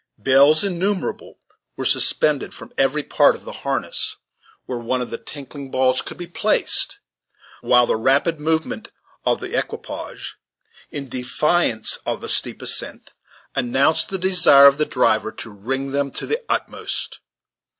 Bells 0.17 0.63
innumerable 0.63 1.37
were 1.77 1.85
suspended 1.85 2.55
from 2.55 2.73
every 2.75 3.03
part 3.03 3.35
of 3.35 3.45
the 3.45 3.51
harness 3.61 4.15
where 4.65 4.79
one 4.79 4.99
of 4.99 5.11
the 5.11 5.19
tinkling 5.19 5.69
balls 5.69 6.01
could 6.01 6.17
be 6.17 6.25
placed, 6.25 6.97
while 7.61 7.85
the 7.85 7.95
rapid 7.97 8.39
movement 8.39 8.91
of 9.25 9.39
the 9.39 9.55
equipage, 9.55 10.37
in 10.89 11.07
defiance 11.07 11.99
of 12.03 12.19
the 12.19 12.29
steep 12.29 12.63
ascent, 12.63 13.13
announced 13.53 14.09
the 14.09 14.17
desire 14.17 14.65
of 14.65 14.79
the 14.79 14.87
driver 14.87 15.31
to 15.33 15.51
ring 15.51 15.91
them 15.91 16.09
to 16.09 16.25
the 16.25 16.41
utmost. 16.49 17.19